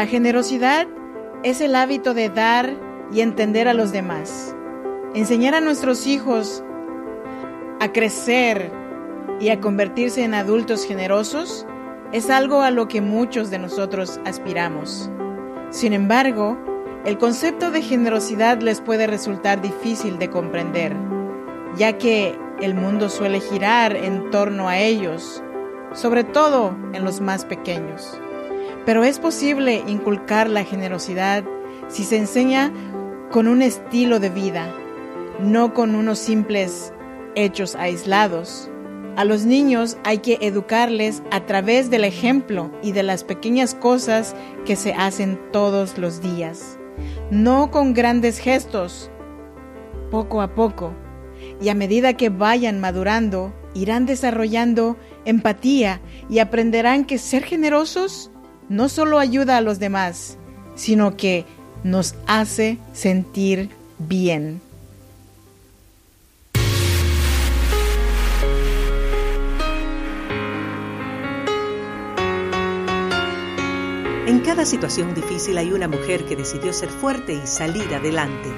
[0.00, 0.86] La generosidad
[1.42, 2.74] es el hábito de dar
[3.12, 4.56] y entender a los demás.
[5.14, 6.64] Enseñar a nuestros hijos
[7.80, 8.72] a crecer
[9.40, 11.66] y a convertirse en adultos generosos
[12.12, 15.10] es algo a lo que muchos de nosotros aspiramos.
[15.68, 16.56] Sin embargo,
[17.04, 20.96] el concepto de generosidad les puede resultar difícil de comprender,
[21.76, 25.42] ya que el mundo suele girar en torno a ellos,
[25.92, 28.18] sobre todo en los más pequeños.
[28.86, 31.44] Pero es posible inculcar la generosidad
[31.88, 32.72] si se enseña
[33.30, 34.72] con un estilo de vida,
[35.40, 36.92] no con unos simples
[37.34, 38.70] hechos aislados.
[39.16, 44.34] A los niños hay que educarles a través del ejemplo y de las pequeñas cosas
[44.64, 46.78] que se hacen todos los días,
[47.30, 49.10] no con grandes gestos,
[50.10, 50.92] poco a poco.
[51.60, 58.30] Y a medida que vayan madurando, irán desarrollando empatía y aprenderán que ser generosos
[58.70, 60.38] no solo ayuda a los demás,
[60.76, 61.44] sino que
[61.82, 63.68] nos hace sentir
[63.98, 64.62] bien.
[74.26, 78.48] En cada situación difícil hay una mujer que decidió ser fuerte y salir adelante.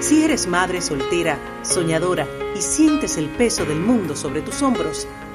[0.00, 2.26] Si eres madre soltera, soñadora
[2.56, 5.06] y sientes el peso del mundo sobre tus hombros,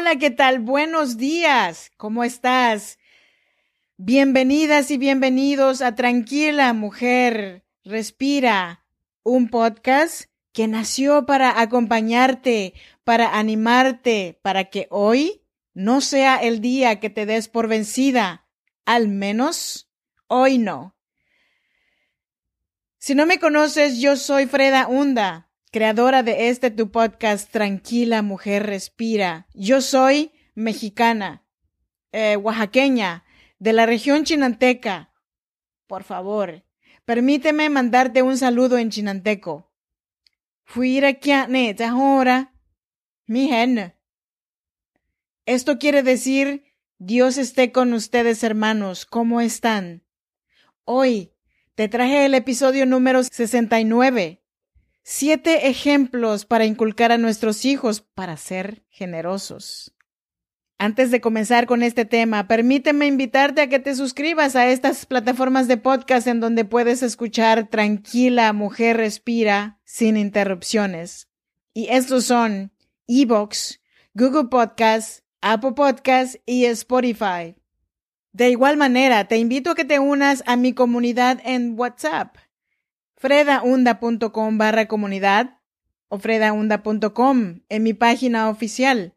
[0.00, 0.60] Hola, ¿qué tal?
[0.60, 1.90] Buenos días.
[1.96, 3.00] ¿Cómo estás?
[3.96, 8.84] Bienvenidas y bienvenidos a Tranquila Mujer, Respira,
[9.24, 15.42] un podcast que nació para acompañarte, para animarte, para que hoy
[15.74, 18.46] no sea el día que te des por vencida,
[18.84, 19.90] al menos
[20.28, 20.96] hoy no.
[22.98, 28.66] Si no me conoces, yo soy Freda Hunda, creadora de este tu podcast Tranquila Mujer
[28.66, 29.46] Respira.
[29.54, 31.44] Yo soy mexicana,
[32.12, 33.24] eh, oaxaqueña,
[33.58, 35.12] de la región chinanteca.
[35.86, 36.64] Por favor,
[37.04, 39.70] permíteme mandarte un saludo en chinanteco.
[41.86, 42.52] ahora.
[43.26, 43.50] Mi.
[45.44, 46.64] Esto quiere decir,
[46.98, 50.04] Dios esté con ustedes hermanos, ¿cómo están?
[50.84, 51.32] Hoy
[51.74, 54.37] te traje el episodio número 69.
[55.10, 59.96] Siete ejemplos para inculcar a nuestros hijos para ser generosos.
[60.76, 65.66] Antes de comenzar con este tema, permíteme invitarte a que te suscribas a estas plataformas
[65.66, 71.30] de podcast en donde puedes escuchar Tranquila Mujer Respira sin interrupciones.
[71.72, 72.70] Y estos son
[73.06, 73.80] Evox,
[74.12, 77.56] Google Podcasts, Apple Podcasts y Spotify.
[78.32, 82.36] De igual manera, te invito a que te unas a mi comunidad en WhatsApp,
[83.18, 85.58] fredaunda.com barra comunidad
[86.08, 89.14] o fredaunda.com en mi página oficial.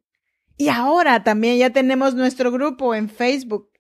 [0.57, 3.72] Y ahora también ya tenemos nuestro grupo en Facebook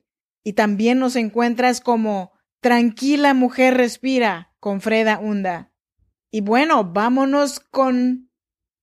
[0.43, 5.71] y también nos encuentras como Tranquila Mujer Respira con Freda Hunda.
[6.29, 8.31] Y bueno, vámonos con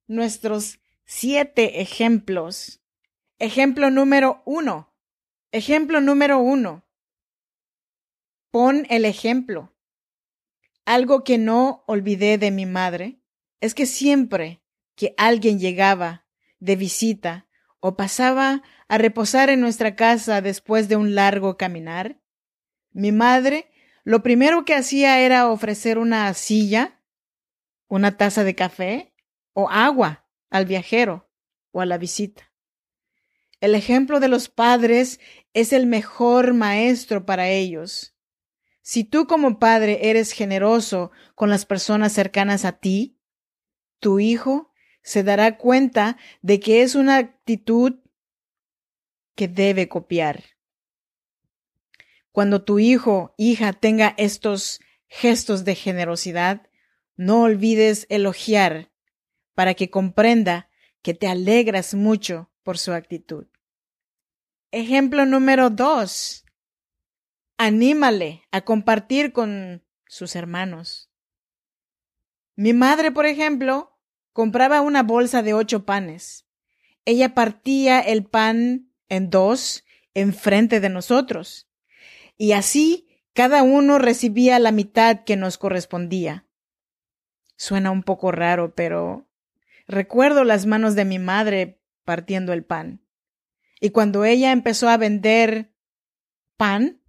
[0.07, 2.83] nuestros siete ejemplos.
[3.39, 4.93] Ejemplo número uno.
[5.53, 6.85] Ejemplo número uno.
[8.51, 9.73] Pon el ejemplo.
[10.89, 13.21] Algo que no olvidé de mi madre
[13.61, 14.63] es que siempre
[14.95, 16.25] que alguien llegaba
[16.61, 17.47] de visita
[17.79, 22.23] o pasaba a reposar en nuestra casa después de un largo caminar,
[22.91, 23.71] mi madre
[24.03, 27.03] lo primero que hacía era ofrecer una silla,
[27.89, 29.13] una taza de café
[29.53, 31.29] o agua al viajero
[31.71, 32.51] o a la visita.
[33.61, 35.21] El ejemplo de los padres
[35.53, 38.18] es el mejor maestro para ellos.
[38.89, 43.19] Si tú como padre eres generoso con las personas cercanas a ti,
[44.01, 47.97] tu hijo se dará cuenta de que es una actitud
[49.35, 50.43] que debe copiar.
[52.33, 56.71] Cuando tu hijo, hija tenga estos gestos de generosidad,
[57.15, 58.91] no olvides elogiar
[59.53, 60.71] para que comprenda
[61.03, 63.49] que te alegras mucho por su actitud.
[64.71, 66.47] Ejemplo número dos.
[67.59, 71.11] Anímale a compartir con sus hermanos.
[72.55, 73.99] Mi madre, por ejemplo,
[74.33, 76.47] compraba una bolsa de ocho panes.
[77.05, 79.85] Ella partía el pan en dos
[80.15, 81.69] enfrente de nosotros.
[82.37, 86.47] Y así cada uno recibía la mitad que nos correspondía.
[87.57, 89.29] Suena un poco raro, pero
[89.89, 93.03] recuerdo las manos de mi madre partiendo el pan.
[93.81, 95.73] Y cuando ella empezó a vender
[96.57, 97.01] pan,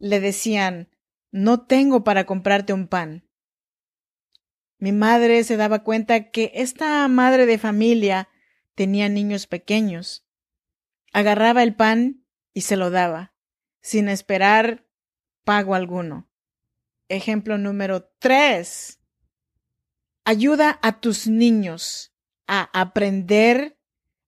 [0.00, 0.88] le decían,
[1.30, 3.28] no tengo para comprarte un pan.
[4.78, 8.28] Mi madre se daba cuenta que esta madre de familia
[8.74, 10.26] tenía niños pequeños.
[11.12, 12.24] Agarraba el pan
[12.54, 13.34] y se lo daba,
[13.82, 14.88] sin esperar
[15.44, 16.28] pago alguno.
[17.08, 19.00] Ejemplo número tres.
[20.24, 22.14] Ayuda a tus niños
[22.46, 23.78] a aprender,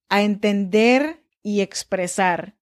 [0.08, 2.58] a entender y expresar.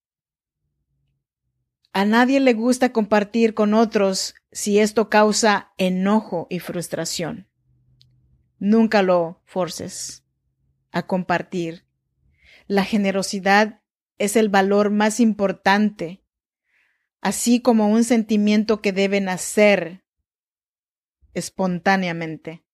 [1.93, 7.49] A nadie le gusta compartir con otros si esto causa enojo y frustración.
[8.59, 10.25] Nunca lo forces
[10.93, 11.87] a compartir.
[12.67, 13.83] La generosidad
[14.19, 16.23] es el valor más importante,
[17.21, 20.05] así como un sentimiento que debe nacer
[21.35, 22.65] espontáneamente.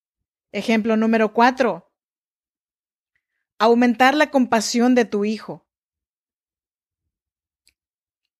[0.51, 1.91] Ejemplo número cuatro.
[3.59, 5.66] Aumentar la compasión de tu hijo.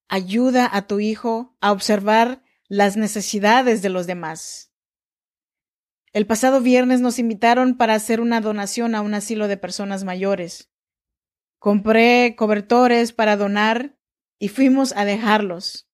[0.09, 4.71] Ayuda a tu hijo a observar las necesidades de los demás.
[6.13, 10.71] El pasado viernes nos invitaron para hacer una donación a un asilo de personas mayores.
[11.59, 13.97] Compré cobertores para donar
[14.39, 15.89] y fuimos a dejarlos.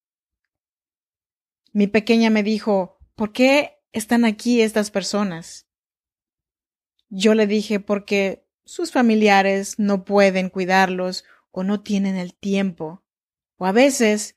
[1.72, 5.66] Mi pequeña me dijo, ¿por qué están aquí estas personas?
[7.08, 13.03] Yo le dije porque sus familiares no pueden cuidarlos o no tienen el tiempo.
[13.56, 14.36] O a veces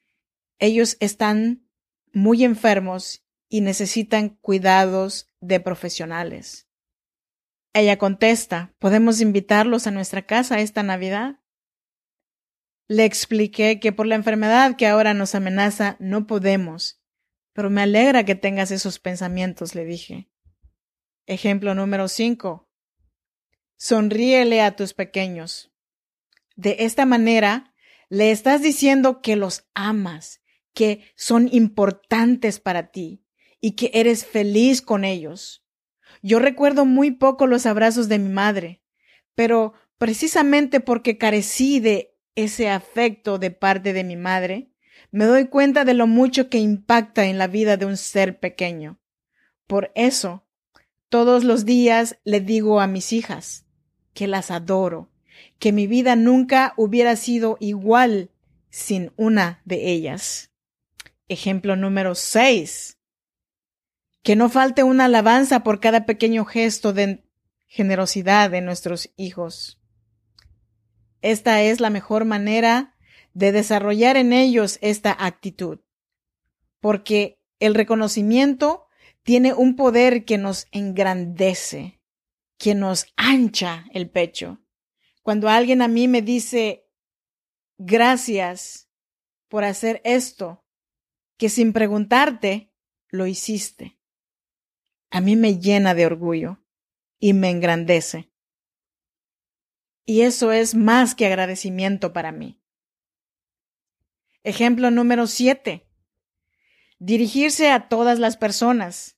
[0.59, 1.67] ellos están
[2.13, 6.67] muy enfermos y necesitan cuidados de profesionales.
[7.73, 11.39] Ella contesta, ¿podemos invitarlos a nuestra casa esta Navidad?
[12.87, 17.01] Le expliqué que por la enfermedad que ahora nos amenaza no podemos,
[17.53, 20.29] pero me alegra que tengas esos pensamientos, le dije.
[21.25, 22.67] Ejemplo número 5.
[23.75, 25.71] Sonríele a tus pequeños.
[26.55, 27.73] De esta manera,
[28.09, 30.41] le estás diciendo que los amas,
[30.73, 33.23] que son importantes para ti
[33.59, 35.65] y que eres feliz con ellos.
[36.21, 38.81] Yo recuerdo muy poco los abrazos de mi madre,
[39.35, 44.71] pero precisamente porque carecí de ese afecto de parte de mi madre,
[45.11, 48.99] me doy cuenta de lo mucho que impacta en la vida de un ser pequeño.
[49.65, 50.45] Por eso,
[51.09, 53.65] todos los días le digo a mis hijas
[54.13, 55.09] que las adoro,
[55.59, 58.31] que mi vida nunca hubiera sido igual
[58.69, 60.51] sin una de ellas.
[61.27, 62.97] Ejemplo número 6.
[64.23, 67.23] Que no falte una alabanza por cada pequeño gesto de
[67.65, 69.79] generosidad de nuestros hijos.
[71.21, 72.95] Esta es la mejor manera
[73.33, 75.79] de desarrollar en ellos esta actitud,
[76.79, 78.87] porque el reconocimiento
[79.23, 81.99] tiene un poder que nos engrandece,
[82.57, 84.59] que nos ancha el pecho.
[85.27, 86.87] Cuando alguien a mí me dice,
[87.77, 88.87] gracias
[89.49, 90.63] por hacer esto,
[91.35, 92.71] que sin preguntarte,
[93.09, 93.97] lo hiciste
[95.09, 96.59] a mí me llena de orgullo
[97.19, 98.29] y me engrandece.
[100.05, 102.61] Y eso es más que agradecimiento para mí.
[104.43, 105.87] Ejemplo número siete.
[106.99, 109.17] Dirigirse a todas las personas.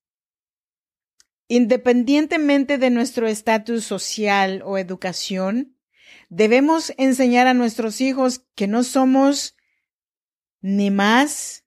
[1.48, 5.79] Independientemente de nuestro estatus social o educación,
[6.30, 9.56] debemos enseñar a nuestros hijos que no somos
[10.62, 11.66] ni más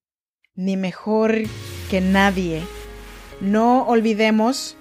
[0.55, 1.43] ni mejor
[1.91, 2.63] que nadie
[3.43, 4.77] no olvidemos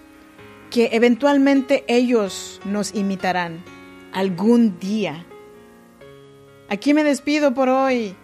[0.70, 3.64] que eventualmente ellos nos imitarán
[4.14, 5.26] algún día.
[6.70, 8.16] Aquí me despido por hoy.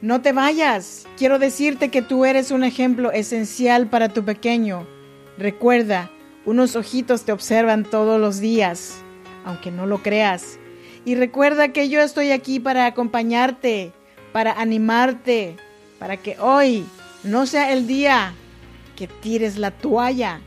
[0.00, 1.08] No te vayas.
[1.18, 4.86] Quiero decirte que tú eres un ejemplo esencial para tu pequeño.
[5.36, 6.08] Recuerda,
[6.46, 9.02] unos ojitos te observan todos los días,
[9.44, 10.59] aunque no lo creas.
[11.04, 13.92] Y recuerda que yo estoy aquí para acompañarte,
[14.32, 15.56] para animarte,
[15.98, 16.84] para que hoy
[17.24, 18.34] no sea el día
[18.96, 20.40] que tires la toalla.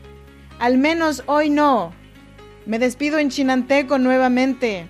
[0.58, 1.92] Al menos hoy no.
[2.66, 4.86] Me despido en chinanteco nuevamente.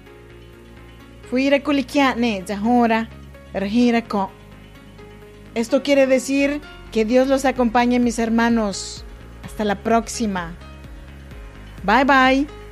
[5.54, 6.60] Esto quiere decir
[6.92, 9.04] que Dios los acompañe, mis hermanos.
[9.44, 10.54] Hasta la próxima.
[11.84, 12.63] Bye bye.